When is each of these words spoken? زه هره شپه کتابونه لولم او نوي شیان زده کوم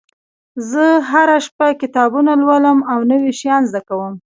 زه 0.69 0.83
هره 1.09 1.37
شپه 1.45 1.67
کتابونه 1.81 2.31
لولم 2.41 2.79
او 2.91 2.99
نوي 3.11 3.31
شیان 3.39 3.61
زده 3.69 3.81
کوم 3.87 4.13